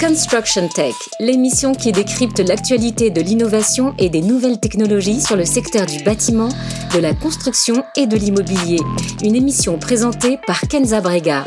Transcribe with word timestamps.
Construction 0.00 0.66
Tech, 0.68 0.94
l'émission 1.20 1.72
qui 1.72 1.92
décrypte 1.92 2.40
l'actualité 2.40 3.10
de 3.10 3.20
l'innovation 3.20 3.94
et 3.98 4.08
des 4.08 4.22
nouvelles 4.22 4.58
technologies 4.58 5.20
sur 5.20 5.36
le 5.36 5.44
secteur 5.44 5.84
du 5.84 6.02
bâtiment, 6.02 6.48
de 6.94 6.98
la 6.98 7.12
construction 7.12 7.84
et 7.98 8.06
de 8.06 8.16
l'immobilier. 8.16 8.78
Une 9.22 9.36
émission 9.36 9.78
présentée 9.78 10.38
par 10.46 10.62
Kenza 10.62 11.02
Brega. 11.02 11.44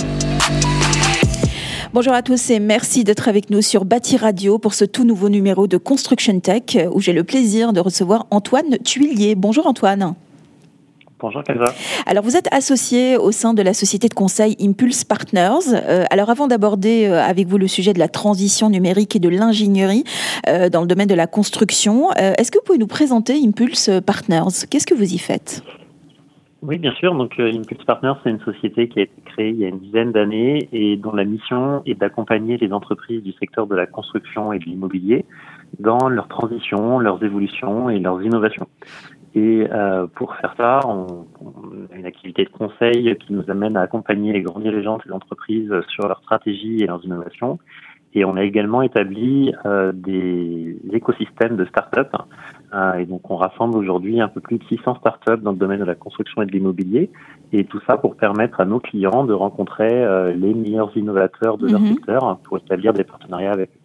Bonjour 1.94 2.14
à 2.14 2.22
tous 2.22 2.52
et 2.52 2.60
merci 2.60 3.04
d'être 3.04 3.28
avec 3.28 3.50
nous 3.50 3.64
sur 3.64 3.86
Bâti 3.86 4.18
Radio 4.18 4.60
pour 4.60 4.76
ce 4.76 4.86
tout 4.86 5.04
nouveau 5.04 5.30
numéro 5.30 5.66
de 5.66 5.78
Construction 5.78 6.40
Tech 6.40 6.78
où 6.92 7.02
j'ai 7.02 7.14
le 7.14 7.24
plaisir 7.24 7.74
de 7.74 7.80
recevoir 7.80 8.28
Antoine 8.30 8.78
Tuillier. 8.84 9.34
Bonjour 9.34 9.66
Antoine. 9.66 10.14
Bonjour 11.24 11.42
Kenza. 11.42 11.74
Alors 12.06 12.22
vous 12.22 12.36
êtes 12.36 12.54
associé 12.54 13.16
au 13.16 13.32
sein 13.32 13.54
de 13.54 13.62
la 13.62 13.74
société 13.74 14.10
de 14.10 14.14
conseil 14.14 14.58
Impulse 14.60 15.06
Partners. 15.06 15.72
Euh, 15.74 16.04
alors 16.10 16.30
avant 16.30 16.48
d'aborder 16.50 17.08
euh, 17.08 17.22
avec 17.22 17.48
vous 17.48 17.58
le 17.58 17.70
sujet 17.70 17.94
de 17.94 18.00
la 18.00 18.10
transition 18.10 18.70
numérique 18.70 19.16
et 19.16 19.20
de 19.20 19.30
l'ingénierie 19.30 20.04
euh, 20.50 20.68
dans 20.68 20.82
le 20.82 20.88
domaine 20.88 21.08
de 21.08 21.16
la 21.16 21.26
construction, 21.26 22.12
est-ce 22.12 22.52
que 22.52 22.58
vous 22.58 22.66
pouvez 22.66 22.78
nous 22.78 22.88
présenter 22.88 23.40
Impulse 23.42 23.90
Partners? 24.06 24.68
Qu'est-ce 24.70 24.86
que 24.86 24.94
vous 24.94 25.14
y 25.14 25.18
faites? 25.18 25.64
Oui, 26.62 26.78
bien 26.78 26.92
sûr. 26.94 27.16
Donc, 27.16 27.40
Impulse 27.40 27.86
Partners, 27.86 28.16
c'est 28.24 28.30
une 28.30 28.42
société 28.42 28.90
qui 28.90 29.00
a 29.00 29.04
été 29.04 29.22
créée 29.26 29.50
il 29.52 29.60
y 29.60 29.66
a 29.66 29.70
une 29.70 29.80
dizaine 29.80 30.12
d'années 30.12 30.68
et 30.74 30.98
dont 30.98 31.14
la 31.14 31.24
mission 31.24 31.84
est 31.86 31.96
d'accompagner 31.96 32.58
les 32.58 32.74
entreprises 32.74 33.24
du 33.24 33.32
secteur 33.34 33.66
de 33.68 33.76
la 33.76 33.86
construction 33.86 34.52
et 34.52 34.60
de 34.60 34.66
l'immobilier 34.66 35.24
dans 35.80 36.10
leur 36.10 36.28
transition, 36.28 37.00
leurs 37.00 37.24
évolutions 37.24 37.90
et 37.90 38.00
leurs 38.00 38.22
innovations. 38.22 38.68
Et 39.36 39.68
euh, 39.72 40.06
pour 40.08 40.36
faire 40.36 40.54
ça, 40.58 40.80
on, 40.86 41.26
a 41.92 41.96
une 41.96 42.06
activité 42.06 42.44
de 42.44 42.50
conseil 42.50 43.16
qui 43.18 43.34
nous 43.34 43.44
amène 43.50 43.76
à 43.78 43.82
accompagner 43.82 44.32
les 44.32 44.42
grands 44.42 44.60
dirigeants 44.60 45.00
des 45.04 45.12
entreprises 45.12 45.74
sur 45.88 46.08
leur 46.08 46.20
stratégie 46.20 46.84
et 46.84 46.88
leurs 46.88 47.04
innovations. 47.04 47.58
Et 48.16 48.26
on 48.26 48.36
a 48.36 48.44
également 48.44 48.82
établi 48.84 49.54
euh, 49.66 49.92
des 49.92 50.78
écosystèmes 50.92 51.56
de 51.56 51.66
start-up. 51.66 52.10
Euh, 52.74 52.94
et 52.94 53.06
donc, 53.06 53.30
on 53.32 53.38
rassemble 53.38 53.76
aujourd'hui 53.76 54.22
un 54.22 54.28
peu 54.28 54.40
plus 54.40 54.60
de 54.60 54.64
600 54.66 54.98
start-up 55.00 55.42
dans 55.42 55.52
le 55.52 55.58
domaine 55.58 55.80
de 55.80 55.86
la 55.86 55.96
construction 55.96 56.44
et 56.44 56.46
de 56.46 56.52
l'immobilier. 56.52 57.10
Et 57.52 57.66
tout 57.66 57.80
ça 57.88 57.98
pour 57.98 58.16
permettre 58.16 58.62
à 58.62 58.66
nos 58.66 58.80
clients 58.80 59.24
de 59.24 59.34
rencontrer 59.34 59.90
euh, 59.92 60.34
les 60.34 60.54
meilleurs 60.54 60.96
innovateurs 60.96 61.58
de 61.58 61.68
leur 61.68 61.80
mhm. 61.80 61.88
secteur 61.88 62.38
pour 62.44 62.58
établir 62.58 62.94
des 62.94 63.04
partenariats 63.04 63.52
avec 63.52 63.70
eux. 63.70 63.83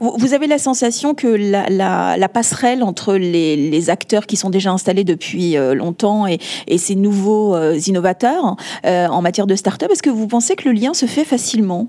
Vous 0.00 0.34
avez 0.34 0.46
la 0.46 0.58
sensation 0.58 1.14
que 1.14 1.26
la, 1.28 2.28
passerelle 2.28 2.82
entre 2.82 3.14
les, 3.14 3.90
acteurs 3.90 4.26
qui 4.26 4.36
sont 4.36 4.50
déjà 4.50 4.70
installés 4.70 5.04
depuis 5.04 5.56
euh, 5.56 5.74
longtemps 5.74 6.26
et, 6.26 6.38
ces 6.78 6.96
nouveaux 6.96 7.54
euh, 7.54 7.76
innovateurs 7.86 8.56
euh, 8.84 9.06
en 9.06 9.22
matière 9.22 9.46
de 9.46 9.54
start-up, 9.54 9.90
est-ce 9.90 10.02
que 10.02 10.10
vous 10.10 10.26
pensez 10.26 10.56
que 10.56 10.68
le 10.68 10.74
lien 10.74 10.94
se 10.94 11.06
fait 11.06 11.24
facilement? 11.24 11.88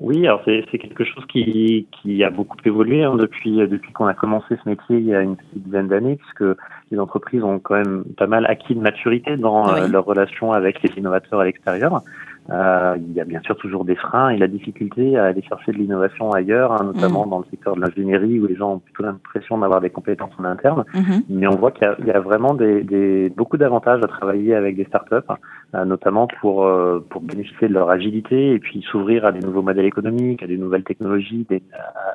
Oui, 0.00 0.26
alors 0.26 0.42
c'est 0.44 0.78
quelque 0.78 1.04
chose 1.04 1.24
qui, 1.28 1.86
a 2.22 2.30
beaucoup 2.30 2.56
évolué 2.64 3.02
hein, 3.02 3.16
depuis 3.16 3.56
depuis 3.56 3.92
qu'on 3.92 4.06
a 4.06 4.14
commencé 4.14 4.54
ce 4.62 4.68
métier 4.68 4.96
il 4.96 5.06
y 5.06 5.14
a 5.14 5.22
une 5.22 5.36
dizaine 5.56 5.88
d'années, 5.88 6.16
puisque 6.16 6.56
les 6.92 6.98
entreprises 7.00 7.42
ont 7.42 7.58
quand 7.58 7.74
même 7.74 8.04
pas 8.16 8.28
mal 8.28 8.46
acquis 8.46 8.74
de 8.74 8.80
maturité 8.80 9.36
dans 9.36 9.86
leur 9.88 10.04
relation 10.04 10.52
avec 10.52 10.82
les 10.82 10.90
innovateurs 10.96 11.40
à 11.40 11.44
l'extérieur. 11.44 12.02
Euh, 12.50 12.96
il 12.96 13.12
y 13.12 13.20
a 13.20 13.24
bien 13.24 13.40
sûr 13.42 13.56
toujours 13.56 13.84
des 13.84 13.94
freins 13.94 14.30
et 14.30 14.38
la 14.38 14.48
difficulté 14.48 15.18
à 15.18 15.24
aller 15.24 15.42
chercher 15.42 15.72
de 15.72 15.76
l'innovation 15.76 16.32
ailleurs, 16.32 16.72
hein, 16.72 16.84
notamment 16.84 17.26
mm. 17.26 17.30
dans 17.30 17.38
le 17.40 17.44
secteur 17.50 17.76
de 17.76 17.80
l'ingénierie 17.82 18.40
où 18.40 18.46
les 18.46 18.56
gens 18.56 18.74
ont 18.74 18.78
plutôt 18.78 19.02
l'impression 19.02 19.58
d'avoir 19.58 19.82
des 19.82 19.90
compétences 19.90 20.32
en 20.38 20.44
interne. 20.44 20.84
Mm-hmm. 20.94 21.22
Mais 21.28 21.46
on 21.46 21.56
voit 21.56 21.72
qu'il 21.72 21.86
y, 22.04 22.06
y, 22.06 22.10
a 22.10 22.20
vraiment 22.20 22.54
des, 22.54 22.82
des 22.82 23.28
beaucoup 23.28 23.58
d'avantages 23.58 24.00
à 24.02 24.08
travailler 24.08 24.54
avec 24.54 24.76
des 24.76 24.84
startups, 24.84 25.30
euh, 25.74 25.84
notamment 25.84 26.26
pour, 26.40 26.64
euh, 26.64 27.04
pour 27.10 27.20
bénéficier 27.20 27.68
de 27.68 27.74
leur 27.74 27.90
agilité 27.90 28.52
et 28.52 28.58
puis 28.58 28.82
s'ouvrir 28.90 29.26
à 29.26 29.32
des 29.32 29.40
nouveaux 29.40 29.62
modèles 29.62 29.84
économiques, 29.84 30.42
à 30.42 30.46
des 30.46 30.56
nouvelles 30.56 30.84
technologies, 30.84 31.46
des, 31.50 31.62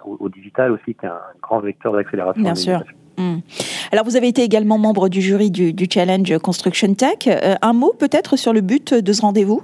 au, 0.06 0.30
digital 0.30 0.72
aussi, 0.72 0.96
qui 0.96 1.06
est 1.06 1.10
un 1.10 1.20
grand 1.44 1.60
vecteur 1.60 1.94
d'accélération. 1.94 2.42
Bien 2.42 2.56
sûr. 2.56 2.82
Mm. 3.20 3.38
Alors, 3.92 4.06
vous 4.06 4.16
avez 4.16 4.30
été 4.30 4.42
également 4.42 4.80
membre 4.80 5.10
du 5.10 5.22
jury 5.22 5.52
du, 5.52 5.74
du 5.74 5.86
Challenge 5.88 6.40
Construction 6.40 6.96
Tech. 6.96 7.28
Euh, 7.28 7.54
un 7.62 7.74
mot 7.74 7.94
peut-être 7.98 8.36
sur 8.36 8.52
le 8.52 8.62
but 8.62 8.96
de 8.96 9.14
ce 9.14 9.22
rendez-vous? 9.22 9.62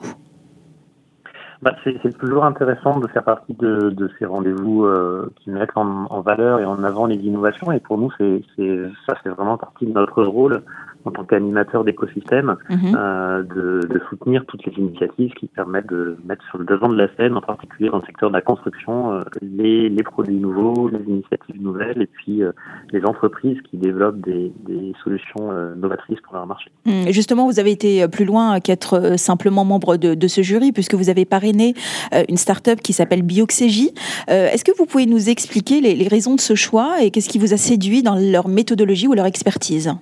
Bah, 1.61 1.75
c'est 1.83 2.17
toujours 2.17 2.45
intéressant 2.45 2.99
de 2.99 3.07
faire 3.07 3.23
partie 3.23 3.53
de, 3.53 3.89
de 3.89 4.09
ces 4.17 4.25
rendez-vous 4.25 4.85
euh, 4.85 5.29
qui 5.35 5.49
mettent 5.49 5.75
en, 5.75 6.05
en, 6.09 6.21
valeur 6.21 6.61
et 6.61 6.65
en 6.65 6.83
avant 6.83 7.05
les 7.05 7.17
innovations. 7.17 7.71
Et 7.73 7.81
pour 7.81 7.97
nous, 7.97 8.11
c'est 8.17 8.41
ça, 9.05 9.15
c'est 9.23 9.29
vraiment 9.29 9.57
partie 9.57 9.85
de 9.85 9.91
notre 9.91 10.23
rôle 10.23 10.61
en 11.05 11.11
tant 11.11 11.23
qu'animateur 11.23 11.83
d'écosystème, 11.83 12.57
mhm. 12.69 12.95
euh, 12.97 13.43
de, 13.43 13.87
de, 13.87 14.01
soutenir 14.09 14.45
toutes 14.47 14.65
les 14.65 14.73
initiatives 14.73 15.31
qui 15.33 15.47
permettent 15.47 15.89
de 15.89 16.17
mettre 16.25 16.43
sur 16.49 16.57
le 16.57 16.65
devant 16.65 16.89
de 16.89 16.97
la 16.97 17.07
scène, 17.15 17.35
en 17.37 17.41
particulier 17.41 17.89
dans 17.89 17.99
le 17.99 18.05
secteur 18.05 18.29
de 18.29 18.35
la 18.35 18.41
construction, 18.41 19.13
euh, 19.13 19.21
les, 19.41 19.89
les, 19.89 20.03
produits 20.03 20.39
nouveaux, 20.39 20.89
les 20.89 21.03
initiatives 21.07 21.61
nouvelles, 21.61 22.01
et 22.01 22.07
puis 22.07 22.43
euh, 22.43 22.51
les 22.91 23.03
entreprises 23.05 23.57
qui 23.69 23.77
développent 23.77 24.19
des, 24.19 24.51
des 24.67 24.93
solutions 25.03 25.51
novatrices 25.75 26.19
pour 26.21 26.35
leur 26.35 26.45
marché. 26.47 26.71
Mmh. 26.85 27.09
Justement, 27.09 27.45
vous 27.45 27.59
avez 27.59 27.71
été 27.71 28.07
plus 28.07 28.25
loin 28.25 28.59
qu'être 28.59 29.17
simplement 29.17 29.65
membre 29.65 29.97
de, 29.97 30.13
de, 30.15 30.27
ce 30.27 30.41
jury, 30.41 30.71
puisque 30.71 30.95
vous 30.95 31.09
avez 31.09 31.25
parrainé 31.49 31.73
une 32.27 32.37
start-up 32.37 32.79
qui 32.81 32.93
s'appelle 32.93 33.21
Bioxégie. 33.21 33.91
Est-ce 34.27 34.63
que 34.63 34.75
vous 34.77 34.85
pouvez 34.85 35.05
nous 35.05 35.29
expliquer 35.29 35.81
les, 35.81 35.95
les 35.95 36.07
raisons 36.07 36.35
de 36.35 36.39
ce 36.39 36.55
choix 36.55 37.01
et 37.01 37.11
qu'est-ce 37.11 37.29
qui 37.29 37.39
vous 37.39 37.53
a 37.53 37.57
séduit 37.57 38.03
dans 38.03 38.15
leur 38.15 38.47
méthodologie 38.47 39.07
ou 39.07 39.13
leur 39.13 39.25
expertise? 39.25 39.93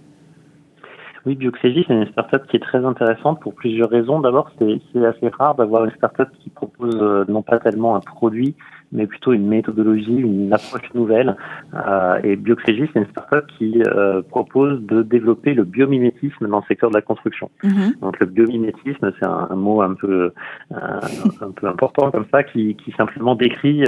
Oui, 1.25 1.35
Bioxégie, 1.35 1.83
c'est 1.87 1.93
une 1.93 2.07
startup 2.07 2.47
qui 2.47 2.55
est 2.55 2.61
très 2.61 2.85
intéressante 2.85 3.41
pour 3.41 3.53
plusieurs 3.53 3.89
raisons. 3.89 4.21
D'abord, 4.21 4.49
c'est 4.57 4.79
assez 5.05 5.27
rare 5.27 5.55
d'avoir 5.55 5.83
une 5.83 5.91
startup 5.91 6.29
qui 6.39 6.49
propose 6.49 6.97
euh, 7.01 7.25
non 7.27 7.41
pas 7.41 7.59
tellement 7.59 7.97
un 7.97 7.99
produit, 7.99 8.55
mais 8.91 9.07
plutôt 9.07 9.33
une 9.33 9.47
méthodologie, 9.47 10.17
une 10.17 10.53
approche 10.53 10.93
nouvelle. 10.93 11.35
Euh, 11.73 12.19
et 12.23 12.35
Bioxégie, 12.35 12.89
c'est 12.93 12.99
une 12.99 13.07
startup 13.07 13.45
qui 13.57 13.81
euh, 13.85 14.21
propose 14.21 14.81
de 14.85 15.01
développer 15.01 15.53
le 15.53 15.63
biomimétisme 15.63 16.47
dans 16.47 16.57
le 16.57 16.63
secteur 16.67 16.89
de 16.89 16.95
la 16.95 17.01
construction. 17.01 17.49
Mm-hmm. 17.63 17.99
Donc 18.01 18.19
le 18.19 18.25
biomimétisme, 18.25 19.11
c'est 19.19 19.25
un, 19.25 19.55
mot 19.55 19.81
un 19.81 19.93
peu 19.93 20.31
un, 20.71 21.51
peu 21.55 21.67
important 21.67 22.11
comme 22.11 22.25
ça, 22.31 22.43
qui, 22.43 22.75
qui 22.75 22.91
simplement 22.93 23.35
décrit 23.35 23.83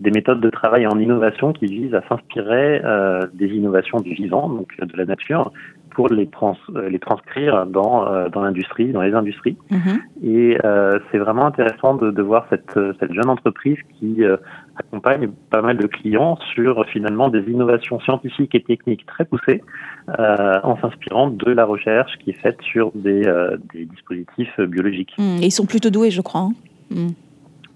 des 0.00 0.10
méthodes 0.10 0.40
de 0.40 0.50
travail 0.50 0.86
en 0.86 0.98
innovation 0.98 1.52
qui 1.52 1.66
visent 1.66 1.94
à 1.94 2.02
s'inspirer 2.08 2.82
des 3.34 3.48
innovations 3.48 4.00
du 4.00 4.14
vivant, 4.14 4.48
donc 4.48 4.68
de 4.80 4.96
la 4.96 5.04
nature, 5.04 5.52
pour 5.98 6.08
les, 6.10 6.28
trans, 6.28 6.56
euh, 6.76 6.88
les 6.88 7.00
transcrire 7.00 7.66
dans, 7.66 8.06
euh, 8.06 8.28
dans 8.28 8.42
l'industrie, 8.42 8.92
dans 8.92 9.02
les 9.02 9.14
industries. 9.14 9.56
Mhm. 9.68 10.00
Et 10.22 10.58
euh, 10.64 11.00
c'est 11.10 11.18
vraiment 11.18 11.46
intéressant 11.46 11.96
de, 11.96 12.12
de 12.12 12.22
voir 12.22 12.46
cette, 12.50 12.78
cette, 13.00 13.12
jeune 13.12 13.28
entreprise 13.28 13.78
qui 13.98 14.22
accompagne 14.76 15.28
pas 15.50 15.62
mal 15.62 15.76
de 15.76 15.86
clients 15.86 16.38
sur 16.54 16.84
finalement 16.86 17.28
des 17.28 17.40
innovations 17.50 18.00
scientifiques 18.00 18.54
et 18.54 18.62
techniques 18.62 19.06
très 19.06 19.24
poussées 19.24 19.62
en 20.08 20.76
s'inspirant 20.80 21.28
de 21.28 21.50
la 21.50 21.64
recherche 21.64 22.12
qui 22.18 22.30
est 22.30 22.40
faite 22.40 22.60
sur 22.62 22.92
des, 22.94 23.22
des 23.74 23.84
dispositifs 23.86 24.60
biologiques. 24.60 25.14
Mmh, 25.18 25.38
ils 25.42 25.50
sont 25.50 25.66
plutôt 25.66 25.90
doués, 25.90 26.10
je 26.10 26.20
crois. 26.20 26.42
Hein. 26.42 26.52
Mmh. 26.90 27.08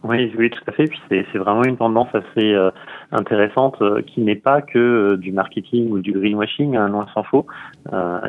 Oui, 0.05 0.33
oui, 0.37 0.51
tout 0.51 0.63
à 0.67 0.73
fait. 0.73 0.85
Puis 0.85 1.01
c'est 1.09 1.39
vraiment 1.39 1.63
une 1.63 1.77
tendance 1.77 2.09
assez 2.13 2.53
euh, 2.53 2.71
intéressante 3.13 3.77
euh, 3.81 4.03
qui 4.03 4.21
n'est 4.21 4.37
pas 4.37 4.61
que 4.61 4.79
euh, 4.79 5.17
du 5.17 5.31
marketing 5.31 5.91
ou 5.91 6.01
du 6.01 6.13
greenwashing, 6.13 6.77
hein, 6.77 6.89
loin 6.89 7.07
s'en 7.15 7.23
faut. 7.23 7.47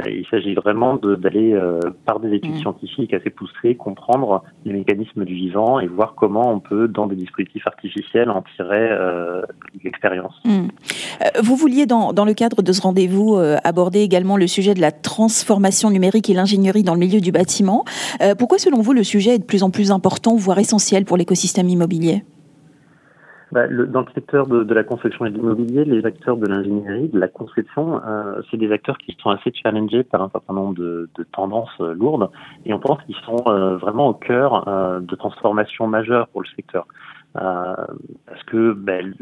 il 0.06 0.25
s'agit 0.29 0.53
vraiment 0.53 0.95
d'aller 0.95 1.57
par 2.06 2.19
des 2.19 2.34
études 2.35 2.56
mm. 2.56 2.59
scientifiques 2.59 3.13
assez 3.13 3.29
poussées 3.29 3.75
comprendre 3.75 4.44
les 4.66 4.73
mécanismes 4.73 5.25
du 5.25 5.34
vivant 5.34 5.79
et 5.79 5.88
voir 5.88 6.13
comment 6.16 6.51
on 6.51 6.59
peut, 6.59 6.88
dans 6.88 7.07
des 7.07 7.16
dispositifs 7.16 7.66
artificiels, 7.66 8.29
en 8.29 8.44
tirer 8.55 8.90
l'expérience. 9.84 10.35
Mm. 10.45 10.67
Vous 11.41 11.55
vouliez, 11.55 11.85
dans, 11.85 12.13
dans, 12.13 12.25
le 12.25 12.34
cadre 12.34 12.61
de 12.61 12.72
ce 12.72 12.81
rendez-vous, 12.81 13.38
aborder 13.63 14.01
également 14.01 14.38
le 14.38 14.47
sujet 14.47 14.73
de 14.73 14.81
la 14.81 14.91
transformation 14.91 15.90
numérique 15.90 16.29
et 16.29 16.34
l'ingénierie 16.34 16.84
dans 16.84 16.94
le 16.94 17.00
milieu 17.00 17.22
du 17.22 17.31
bâtiment. 17.31 17.84
pourquoi, 18.38 18.57
selon 18.57 18.81
vous, 18.81 18.94
le 18.94 19.03
sujet 19.03 19.35
est 19.35 19.40
de 19.40 19.45
plus 19.45 19.63
en 19.63 19.69
plus 19.69 19.91
important, 19.91 20.35
voire 20.35 20.59
essentiel 20.59 21.05
pour 21.05 21.17
l'écosystème 21.17 21.62
immobilier 21.68 22.24
bah, 23.52 23.67
Dans 23.67 24.02
le 24.02 24.11
secteur 24.14 24.47
de, 24.47 24.73
la 24.73 24.84
construction 24.84 25.26
et 25.26 25.29
de 25.29 25.35
l'immobilier, 25.35 25.85
les 25.85 26.05
acteurs 26.05 26.38
de 26.38 26.47
l'ingénierie, 26.47 27.09
de 27.09 27.20
la 27.20 27.28
conception, 27.28 28.02
euh, 28.05 28.41
c'est 28.49 28.58
des 28.58 28.72
acteurs 28.72 28.97
qui 28.97 29.16
sont 29.22 29.29
assez 29.29 29.52
challengés 29.53 30.03
par 30.03 30.22
un 30.22 30.29
certain 30.29 30.53
nombre 30.53 30.73
de, 30.73 31.09
tendances 31.32 31.70
euh, 31.79 31.93
lourdes 31.93 32.29
et 32.66 32.73
on 32.73 32.79
pense 32.79 33.02
qu'ils 33.03 33.16
sont 33.26 33.43
euh, 33.47 33.78
vraiment 33.78 34.09
au 34.09 34.14
cœur 34.14 34.66
de 35.02 35.16
transformations 35.16 35.88
majeures 35.88 36.28
pour 36.29 36.41
le 36.41 36.47
secteur. 36.55 36.85
parce 37.34 38.43
que 38.47 38.73
ben, 38.73 39.14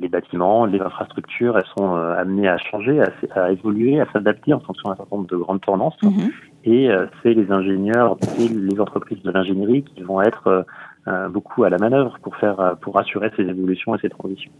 les 0.00 0.08
bâtiments, 0.08 0.66
les 0.66 0.80
infrastructures, 0.80 1.58
elles 1.58 1.70
sont 1.76 1.94
amenées 1.94 2.48
à 2.48 2.58
changer, 2.58 3.02
à, 3.34 3.52
évoluer, 3.52 4.00
à 4.00 4.06
s'adapter 4.12 4.52
en 4.52 4.60
fonction 4.60 4.90
d'un 4.90 4.96
certain 4.96 5.16
nombre 5.16 5.28
de 5.28 5.36
grandes 5.36 5.60
tendances. 5.60 5.96
Mm-hmm. 6.02 6.30
Et 6.66 6.88
c'est 7.22 7.34
les 7.34 7.50
ingénieurs, 7.52 8.16
et 8.40 8.48
les 8.48 8.80
entreprises 8.80 9.22
de 9.22 9.30
l'ingénierie 9.30 9.84
qui 9.84 10.02
vont 10.02 10.20
être 10.20 10.48
euh, 10.48 10.62
beaucoup 11.28 11.64
à 11.64 11.70
la 11.70 11.78
manœuvre 11.78 12.18
pour 12.22 12.36
faire 12.36 12.58
euh, 12.60 12.74
pour 12.74 12.98
assurer 12.98 13.30
ces 13.36 13.42
évolutions 13.42 13.94
et 13.94 13.98
ces 14.00 14.08
transitions. 14.08 14.50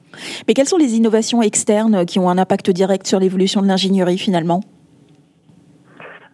Mais 0.46 0.54
quelles 0.54 0.68
sont 0.68 0.76
les 0.76 0.94
innovations 0.94 1.42
externes 1.42 2.06
qui 2.06 2.18
ont 2.18 2.28
un 2.28 2.38
impact 2.38 2.70
direct 2.70 3.06
sur 3.06 3.18
l'évolution 3.18 3.62
de 3.62 3.66
l'ingénierie 3.66 4.18
finalement? 4.18 4.60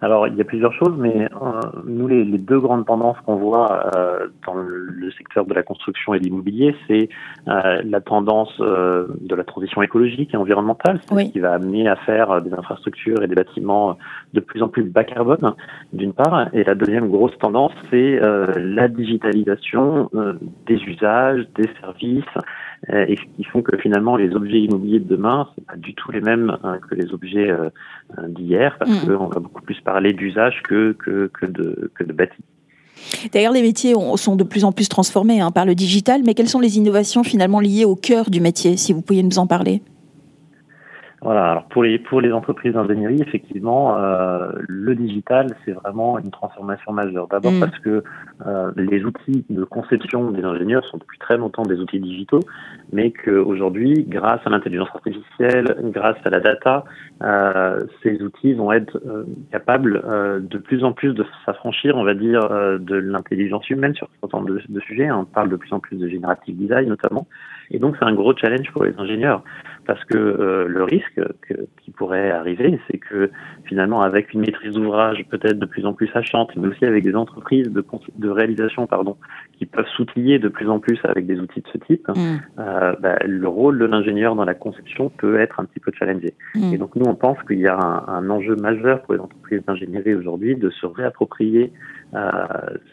Alors, 0.02 0.26
il 0.26 0.34
y 0.34 0.40
a 0.40 0.44
plusieurs 0.44 0.72
choses, 0.72 0.94
mais 0.98 1.26
euh, 1.26 1.60
nous, 1.86 2.08
les, 2.08 2.24
les, 2.24 2.38
deux 2.38 2.58
grandes 2.58 2.84
tendances 2.86 3.16
qu'on 3.24 3.36
voit 3.36 3.86
euh, 3.94 4.26
dans 4.44 4.54
le, 4.54 5.10
secteur 5.16 5.44
de 5.46 5.54
la 5.54 5.62
construction 5.62 6.12
et 6.12 6.18
de 6.18 6.24
l'immobilier, 6.24 6.74
c'est 6.88 7.08
euh, 7.46 7.82
la 7.84 8.00
tendance 8.00 8.52
euh, 8.60 9.06
de 9.20 9.36
la 9.36 9.44
transition 9.44 9.80
écologique 9.80 10.34
et 10.34 10.36
environnementale, 10.36 11.00
ce 11.08 11.30
qui 11.30 11.38
va 11.38 11.52
amener 11.52 11.86
à 11.86 11.94
faire 11.94 12.42
des 12.42 12.52
infrastructures 12.52 13.22
et 13.22 13.28
des 13.28 13.36
bâtiments 13.36 13.96
de 14.34 14.40
plus 14.40 14.62
en 14.62 14.68
plus 14.68 14.82
bas 14.82 15.04
carbone, 15.04 15.54
d'une 15.92 16.14
part, 16.14 16.48
et 16.52 16.64
la 16.64 16.74
deuxième 16.74 17.08
grosse 17.08 17.38
tendance, 17.38 17.72
c'est 17.90 18.18
la 18.56 18.88
digitalisation 18.88 20.10
des 20.66 20.76
usages, 20.82 21.46
des 21.54 21.68
services, 21.80 22.24
euh, 22.90 23.04
et 23.06 23.14
qui 23.14 23.44
font 23.44 23.62
que 23.62 23.76
finalement 23.76 24.16
les 24.16 24.34
objets 24.34 24.58
immobiliers 24.58 24.98
de 24.98 25.06
demain 25.06 25.48
c'est 25.54 25.64
pas 25.64 25.76
du 25.76 25.94
tout 25.94 26.10
les 26.10 26.20
mêmes 26.20 26.56
hein, 26.64 26.78
que 26.78 26.96
les 26.96 27.14
objets 27.14 27.48
euh, 27.48 27.70
euh, 28.18 28.26
d'hier 28.26 28.74
parce 28.76 28.90
mm. 28.90 29.16
qu'on 29.16 29.28
va 29.28 29.38
beaucoup 29.38 29.62
plus 29.62 29.80
parler 29.82 29.91
d'usage 30.12 30.62
que, 30.64 30.92
que, 30.92 31.30
que 31.32 31.46
de 31.46 31.90
que 31.94 32.04
de. 32.04 32.14
D'ailleurs, 33.32 33.52
les 33.52 33.62
métiers 33.62 33.94
sont 34.16 34.36
de 34.36 34.44
plus 34.44 34.64
en 34.64 34.72
plus 34.72 34.88
transformés 34.88 35.40
hein, 35.40 35.50
par 35.50 35.66
le 35.66 35.74
digital, 35.74 36.22
mais 36.24 36.34
quelles 36.34 36.48
sont 36.48 36.60
les 36.60 36.78
innovations 36.78 37.24
finalement 37.24 37.60
liées 37.60 37.84
au 37.84 37.96
cœur 37.96 38.30
du 38.30 38.40
métier, 38.40 38.76
si 38.76 38.92
vous 38.92 39.02
pouviez 39.02 39.22
nous 39.22 39.38
en 39.38 39.46
parler? 39.46 39.82
Voilà. 41.22 41.50
Alors 41.50 41.64
pour 41.66 41.84
les 41.84 41.98
pour 41.98 42.20
les 42.20 42.32
entreprises 42.32 42.72
d'ingénierie, 42.72 43.22
effectivement, 43.22 43.96
euh, 43.96 44.50
le 44.68 44.94
digital 44.94 45.46
c'est 45.64 45.72
vraiment 45.72 46.18
une 46.18 46.30
transformation 46.30 46.92
majeure. 46.92 47.28
D'abord 47.28 47.52
mm. 47.52 47.60
parce 47.60 47.78
que 47.78 48.02
euh, 48.46 48.72
les 48.76 49.04
outils 49.04 49.44
de 49.48 49.64
conception 49.64 50.30
des 50.32 50.42
ingénieurs 50.44 50.84
sont 50.86 50.98
depuis 50.98 51.18
très 51.18 51.36
longtemps 51.36 51.62
des 51.62 51.78
outils 51.78 52.00
digitaux, 52.00 52.40
mais 52.92 53.12
qu'aujourd'hui, 53.12 54.04
grâce 54.08 54.40
à 54.44 54.50
l'intelligence 54.50 54.88
artificielle, 54.94 55.76
grâce 55.92 56.16
à 56.24 56.30
la 56.30 56.40
data, 56.40 56.84
euh, 57.22 57.78
ces 58.02 58.20
outils 58.20 58.52
vont 58.54 58.72
être 58.72 58.98
euh, 59.06 59.24
capables 59.52 60.02
euh, 60.04 60.40
de 60.40 60.58
plus 60.58 60.82
en 60.82 60.92
plus 60.92 61.14
de 61.14 61.24
s'affranchir, 61.46 61.96
on 61.96 62.04
va 62.04 62.14
dire, 62.14 62.40
de 62.80 62.96
l'intelligence 62.96 63.68
humaine 63.70 63.94
sur 63.94 64.08
certains 64.20 64.42
de, 64.42 64.60
de 64.68 64.80
sujets. 64.80 65.10
On 65.10 65.24
parle 65.24 65.50
de 65.50 65.56
plus 65.56 65.72
en 65.72 65.78
plus 65.78 65.96
de 65.96 66.08
générative 66.08 66.56
design 66.56 66.88
notamment, 66.88 67.26
et 67.70 67.78
donc 67.78 67.96
c'est 67.98 68.04
un 68.04 68.14
gros 68.14 68.36
challenge 68.36 68.70
pour 68.72 68.84
les 68.84 68.94
ingénieurs. 68.98 69.42
Parce 69.86 70.04
que 70.04 70.16
euh, 70.16 70.66
le 70.68 70.84
risque 70.84 71.20
que, 71.42 71.54
arriver, 72.62 72.80
c'est 72.90 72.98
que 72.98 73.30
finalement, 73.64 74.02
avec 74.02 74.32
une 74.32 74.40
maîtrise 74.40 74.74
d'ouvrage 74.74 75.24
peut-être 75.30 75.58
de 75.58 75.66
plus 75.66 75.86
en 75.86 75.92
plus 75.92 76.08
sachante, 76.08 76.54
mais 76.56 76.68
aussi 76.68 76.84
avec 76.84 77.04
des 77.04 77.14
entreprises 77.14 77.68
de, 77.68 77.84
de 78.18 78.28
réalisation, 78.28 78.86
pardon, 78.86 79.16
qui 79.58 79.66
peuvent 79.66 79.86
s'outiller 79.96 80.38
de 80.38 80.48
plus 80.48 80.68
en 80.68 80.78
plus 80.78 80.98
avec 81.04 81.26
des 81.26 81.38
outils 81.38 81.60
de 81.60 81.68
ce 81.72 81.78
type, 81.78 82.08
mm. 82.08 82.36
euh, 82.58 82.94
bah, 83.00 83.18
le 83.24 83.48
rôle 83.48 83.78
de 83.78 83.84
l'ingénieur 83.84 84.34
dans 84.34 84.44
la 84.44 84.54
conception 84.54 85.10
peut 85.10 85.40
être 85.40 85.60
un 85.60 85.64
petit 85.64 85.80
peu 85.80 85.92
challengé. 85.96 86.34
Mm. 86.54 86.74
Et 86.74 86.78
donc 86.78 86.96
nous, 86.96 87.06
on 87.06 87.14
pense 87.14 87.38
qu'il 87.46 87.60
y 87.60 87.66
a 87.66 87.76
un, 87.76 88.06
un, 88.08 88.30
enjeu 88.30 88.56
majeur 88.56 89.02
pour 89.02 89.14
les 89.14 89.20
entreprises 89.20 89.62
d'ingénierie 89.66 90.14
aujourd'hui 90.14 90.56
de 90.56 90.70
se 90.70 90.86
réapproprier 90.86 91.72
euh, 92.14 92.30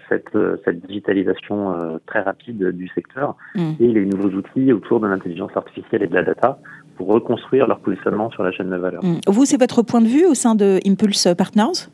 cette, 0.07 0.37
cette 0.63 0.85
digitalisation 0.85 1.73
euh, 1.73 1.97
très 2.05 2.21
rapide 2.21 2.71
du 2.71 2.87
secteur 2.89 3.35
mm. 3.55 3.71
et 3.79 3.87
les 3.87 4.05
nouveaux 4.05 4.29
outils 4.29 4.71
autour 4.71 4.99
de 4.99 5.07
l'intelligence 5.07 5.51
artificielle 5.55 6.03
et 6.03 6.07
de 6.07 6.15
la 6.15 6.23
data 6.23 6.59
pour 6.99 7.07
reconstruire 7.07 7.65
leur 7.65 7.79
positionnement 7.79 8.29
sur 8.29 8.43
la 8.43 8.51
chaîne 8.51 8.69
de 8.69 8.75
valeur. 8.75 9.01
Mm. 9.01 9.21
Vous, 9.27 9.45
c'est 9.45 9.57
votre 9.57 9.81
point 9.83 10.01
de 10.01 10.07
vue 10.07 10.25
au 10.25 10.33
sein 10.33 10.53
de 10.53 10.79
Impulse 10.85 11.29
Partners? 11.37 11.87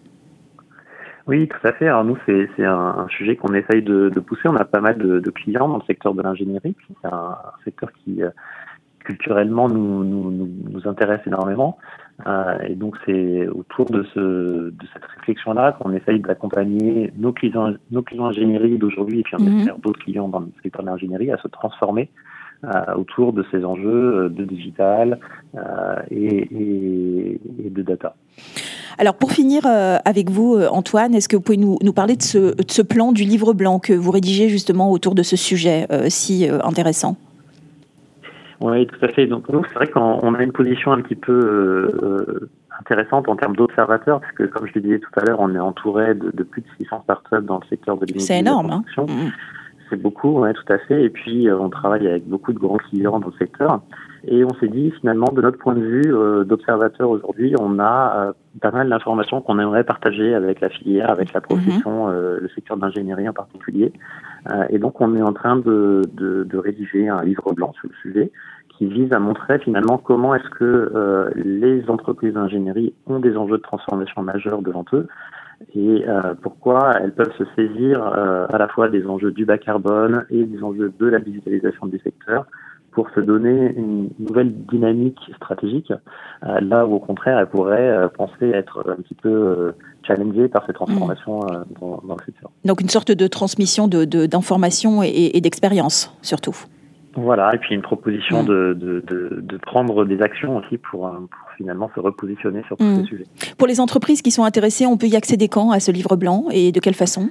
Oui, 1.28 1.48
tout 1.48 1.68
à 1.68 1.74
fait. 1.74 1.88
Alors 1.88 2.04
nous, 2.04 2.18
c'est 2.26 2.66
un, 2.66 3.06
sujet 3.10 3.36
qu'on 3.36 3.54
essaye 3.54 3.84
de, 3.84 4.10
pousser. 4.20 4.48
On 4.48 4.56
a 4.56 4.66
pas 4.66 4.82
mal 4.82 4.98
de, 4.98 5.30
clients 5.30 5.70
dans 5.70 5.78
le 5.78 5.84
secteur 5.86 6.16
de 6.16 6.24
l'ingénierie. 6.24 6.76
C'est 6.88 7.08
un, 7.08 7.38
secteur 7.64 7.92
qui, 8.04 8.24
euh, 8.24 8.32
culturellement, 9.04 9.70
nous, 9.70 10.04
nous, 10.04 10.50
nous, 10.72 10.88
intéresse 10.88 11.22
énormément. 11.28 11.78
Euh, 12.26 12.58
et 12.68 12.74
donc, 12.74 12.96
c'est 13.06 13.48
autour 13.48 13.86
de, 13.86 14.04
ce, 14.16 14.20
de 14.72 14.86
cette 14.92 15.06
réflexion-là 15.06 15.74
qu'on 15.74 15.94
essaye 15.94 16.20
d'accompagner 16.20 17.14
nos 17.16 17.32
clients, 17.32 17.76
nos 17.92 18.02
clients 18.02 18.26
ingénierie 18.26 18.80
d'aujourd'hui 18.80 19.20
et 19.20 19.24
puis 19.24 19.36
on 19.36 19.44
mm-hmm. 19.44 19.60
espère 19.60 19.78
d'autres 19.78 20.00
clients 20.00 20.30
dans 20.30 20.40
le 20.40 20.48
secteur 20.64 20.82
de 20.82 20.88
l'ingénierie 20.88 21.32
à 21.32 21.38
se 21.38 21.48
transformer 21.48 22.10
autour 22.96 23.34
de 23.34 23.46
ces 23.52 23.64
enjeux 23.64 24.26
euh, 24.26 24.30
de 24.30 24.44
digital 24.44 25.20
euh, 25.56 25.96
et, 26.12 27.40
de 27.70 27.82
data. 27.82 28.16
Alors 28.98 29.16
pour 29.16 29.32
finir 29.32 29.64
avec 29.66 30.30
vous, 30.30 30.58
Antoine, 30.72 31.14
est-ce 31.14 31.28
que 31.28 31.36
vous 31.36 31.42
pouvez 31.42 31.58
nous, 31.58 31.94
parler 31.94 32.16
de 32.16 32.22
ce, 32.22 32.82
plan 32.82 33.12
du 33.12 33.24
livre 33.24 33.54
blanc 33.54 33.80
que 33.80 33.92
vous 33.92 34.12
rédigez 34.12 34.48
justement 34.48 34.92
autour 34.92 35.16
de 35.16 35.24
ce 35.24 35.36
sujet 35.36 35.86
si 36.08 36.48
intéressant? 36.64 37.18
Oui, 38.62 38.88
tout 38.88 39.04
à 39.04 39.10
fait. 39.10 39.28
Donc 39.28 39.50
nous, 39.50 39.64
c'est 39.66 39.74
vrai 39.74 39.88
qu'on 39.88 40.34
a 40.34 40.42
une 40.42 40.54
position 40.54 40.94
un 40.94 41.02
petit 41.02 41.16
peu 41.16 41.92
intéressante 42.80 43.28
en 43.28 43.36
termes 43.36 43.56
d'observateurs, 43.56 44.22
parce 44.22 44.34
que 44.34 44.44
comme 44.44 44.68
je 44.68 44.72
le 44.76 44.82
disais 44.82 45.00
tout 45.00 45.20
à 45.20 45.26
l'heure, 45.26 45.40
on 45.42 45.54
est 45.54 45.60
entouré 45.60 46.14
de, 46.16 46.44
plus 46.44 46.62
de 46.62 46.68
600 46.78 47.02
startups 47.04 47.46
dans 47.46 47.60
le 47.60 47.68
secteur 47.68 47.98
de 47.98 48.06
l'immobilier. 48.06 48.26
C'est 48.26 48.40
énorme. 48.40 48.72
Hein 48.72 49.06
c'est 49.90 50.02
beaucoup, 50.02 50.40
ouais, 50.40 50.54
tout 50.54 50.74
à 50.74 50.78
fait. 50.80 51.04
Et 51.04 51.10
puis, 51.10 51.48
euh, 51.48 51.58
on 51.58 51.70
travaille 51.70 52.08
avec 52.08 52.28
beaucoup 52.28 52.54
de 52.54 52.60
grands 52.60 52.78
clients 52.78 53.20
dans 53.20 53.28
le 53.28 53.34
secteur. 53.38 53.82
Et 54.28 54.44
on 54.44 54.54
s'est 54.56 54.68
dit, 54.68 54.92
finalement, 55.00 55.32
de 55.32 55.42
notre 55.42 55.58
point 55.58 55.76
de 55.76 55.82
vue 55.82 56.14
euh, 56.14 56.44
d'observateur 56.44 57.10
aujourd'hui, 57.10 57.56
on 57.60 57.80
a 57.80 58.28
euh, 58.28 58.34
pas 58.62 58.72
mal 58.72 58.90
d'informations 58.90 59.42
qu'on 59.42 59.60
aimerait 59.60 59.84
partager 59.84 60.34
avec 60.34 60.62
la 60.62 60.70
filière, 60.70 61.12
avec 61.12 61.34
la 61.34 61.42
profession, 61.42 62.08
mhm. 62.08 62.38
le 62.42 62.50
secteur 62.56 62.78
d'ingénierie 62.78 63.30
en 63.30 63.34
particulier. 63.34 63.92
et 64.70 64.80
donc, 64.80 65.02
on 65.02 65.16
est 65.16 65.22
en 65.22 65.34
train 65.34 65.58
de, 65.58 66.02
de, 66.14 66.44
de, 66.44 66.58
rédiger 66.58 67.10
un 67.10 67.24
livre 67.24 67.54
blanc 67.54 67.74
sur 67.74 67.90
le 67.90 67.96
sujet 68.02 68.32
qui 68.78 68.88
vise 68.88 69.12
à 69.14 69.20
montrer 69.20 69.60
finalement 69.60 69.98
comment 69.98 70.36
est-ce 70.36 70.50
que 70.50 71.32
les 71.36 71.90
entreprises 71.90 72.34
d'ingénierie 72.34 72.94
ont 73.08 73.20
des 73.20 73.36
enjeux 73.38 73.58
de 73.58 73.62
transformation 73.62 74.22
majeurs 74.22 74.62
devant 74.62 74.86
eux 74.94 75.08
et 75.76 76.04
euh, 76.08 76.34
pourquoi 76.42 76.94
elles 77.02 77.14
peuvent 77.14 77.34
se 77.38 77.46
saisir 77.56 78.02
euh, 78.04 78.46
à 78.50 78.58
la 78.58 78.68
fois 78.68 78.90
des 78.90 79.06
enjeux 79.06 79.32
du 79.32 79.46
bas 79.46 79.58
carbone 79.58 80.26
et 80.30 80.44
des 80.44 80.64
enjeux 80.64 80.92
de 80.98 81.06
la 81.06 81.20
digitalisation 81.20 81.88
du 81.88 82.00
secteur 82.00 82.46
pour 82.92 83.10
se 83.10 83.20
donner 83.20 83.74
une 83.76 84.10
nouvelle 84.20 84.54
dynamique 84.54 85.20
stratégique, 85.36 85.92
euh, 86.44 86.62
là 86.62 86.86
où 86.86 86.94
au 86.94 87.00
contraire 87.00 87.38
elles 87.40 87.50
pourraient 87.50 88.10
penser 88.16 88.50
être 88.50 88.86
un 88.90 89.02
petit 89.02 89.16
peu 89.16 89.74
challengées 90.04 90.48
par 90.48 90.66
ces 90.66 90.72
transformations 90.72 91.42
dans, 91.82 92.02
dans, 92.08 92.16
le 92.16 92.24
secteur. 92.26 92.52
Donc 92.64 92.80
une 92.80 92.90
sorte 92.90 93.12
de 93.12 93.28
transmission 93.28 93.90
d'informations 93.90 95.02
de, 95.02 95.06
et, 95.06 95.36
et 95.36 95.42
d'expérience 95.42 96.16
surtout. 96.22 96.56
Voilà, 97.16 97.54
et 97.56 97.58
puis 97.58 97.74
une 97.74 97.82
proposition 97.82 98.44
mm. 98.44 98.46
de, 98.46 98.74
de, 98.74 99.04
de, 99.08 99.40
de, 99.42 99.58
prendre 99.58 100.06
des 100.06 100.22
actions 100.22 100.58
aussi 100.58 100.78
pour, 100.78 101.10
pour 101.10 101.52
finalement 101.58 101.90
se 101.96 102.00
repositionner 102.00 102.62
sur 102.68 102.78
tous 102.78 102.84
mm. 102.84 103.02
ces 103.02 103.06
sujets. 103.06 103.26
Pour 103.58 103.68
les 103.68 103.80
entreprises 103.80 104.22
qui 104.22 104.32
sont 104.32 104.44
intéressées, 104.44 104.86
on 104.86 104.98
peut 104.98 105.08
y 105.08 105.16
accéder 105.16 105.48
quand 105.48 105.72
à 105.72 105.80
ce 105.80 105.92
livre 105.92 106.16
blanc 106.16 106.46
et 106.52 106.72
de 106.72 106.80
quelle 106.80 106.94
façon? 106.94 107.30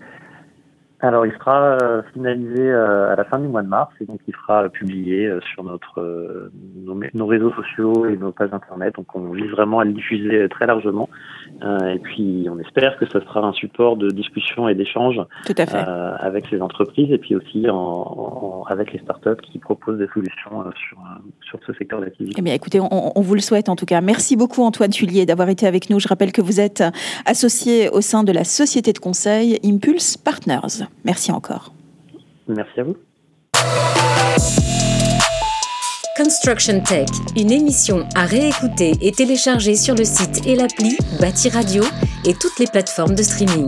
Alors, 1.00 1.26
il 1.26 1.32
sera 1.32 1.76
euh, 1.82 2.02
finalisé 2.14 2.62
euh, 2.62 3.12
à 3.12 3.16
la 3.16 3.24
fin 3.24 3.38
du 3.38 3.48
mois 3.48 3.62
de 3.62 3.68
mars 3.68 3.92
et 4.00 4.06
donc 4.06 4.20
il 4.26 4.34
sera 4.34 4.68
publié 4.68 5.26
euh, 5.26 5.40
sur 5.52 5.62
notre 5.64 6.50
nos, 7.14 7.26
réseaux 7.26 7.52
sociaux 7.52 8.06
et 8.06 8.16
nos 8.16 8.32
pages 8.32 8.52
internet. 8.52 8.94
Donc, 8.94 9.14
on 9.14 9.32
vise 9.32 9.50
vraiment 9.50 9.80
à 9.80 9.84
le 9.84 9.92
diffuser 9.92 10.48
très 10.48 10.66
largement. 10.66 11.08
et 11.62 11.98
puis, 11.98 12.46
on 12.50 12.58
espère 12.58 12.96
que 12.98 13.06
ce 13.06 13.20
sera 13.20 13.40
un 13.40 13.52
support 13.52 13.96
de 13.96 14.08
discussion 14.08 14.68
et 14.68 14.74
d'échange 14.74 15.20
avec 16.20 16.46
ces 16.48 16.60
entreprises 16.60 17.10
et 17.10 17.18
puis 17.18 17.34
aussi 17.34 17.68
en, 17.68 18.64
avec 18.68 18.92
les 18.92 18.98
startups 19.00 19.40
qui 19.42 19.58
proposent 19.58 19.98
des 19.98 20.08
solutions 20.08 20.64
sur 20.76 20.98
sur 21.42 21.58
ce 21.66 21.72
secteur 21.74 22.00
d'activité. 22.00 22.36
Eh 22.38 22.42
bien, 22.42 22.54
écoutez, 22.54 22.80
on, 22.80 23.18
on, 23.18 23.20
vous 23.20 23.34
le 23.34 23.40
souhaite 23.40 23.68
en 23.68 23.76
tout 23.76 23.86
cas. 23.86 24.00
Merci 24.00 24.36
beaucoup 24.36 24.62
Antoine 24.62 24.90
Tullier 24.90 25.26
d'avoir 25.26 25.48
été 25.48 25.66
avec 25.66 25.90
nous. 25.90 26.00
Je 26.00 26.08
rappelle 26.08 26.32
que 26.32 26.42
vous 26.42 26.60
êtes 26.60 26.82
associé 27.26 27.88
au 27.90 28.00
sein 28.00 28.24
de 28.24 28.32
la 28.32 28.44
société 28.44 28.92
de 28.92 28.98
conseil 28.98 29.58
Impulse 29.64 30.16
Partners. 30.16 30.84
Merci 31.04 31.32
encore. 31.32 31.72
Merci 32.48 32.80
à 32.80 32.84
vous. 32.84 32.96
Construction 36.16 36.80
Tech, 36.80 37.08
une 37.36 37.50
émission 37.50 38.06
à 38.14 38.24
réécouter 38.24 38.92
et 39.00 39.10
télécharger 39.10 39.74
sur 39.74 39.96
le 39.96 40.04
site 40.04 40.46
et 40.46 40.54
l'appli 40.54 40.96
Bâti 41.20 41.48
Radio 41.48 41.82
et 42.24 42.34
toutes 42.34 42.58
les 42.60 42.66
plateformes 42.66 43.16
de 43.16 43.22
streaming. 43.22 43.66